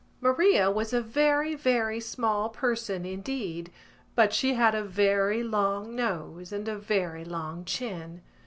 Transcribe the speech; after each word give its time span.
Maria 0.19 0.71
was 0.71 0.93
a 0.93 0.99
very, 0.99 1.53
very 1.53 1.99
small 1.99 2.49
person 2.49 3.05
indeed 3.05 3.71
but 4.15 4.33
she 4.33 4.55
had 4.55 4.73
a 4.73 4.83
very 4.83 5.43
long 5.43 5.95
nose 5.95 6.51
and 6.51 6.67
a 6.67 6.75
very 6.75 7.23
long 7.23 7.63
chin. 7.65 8.23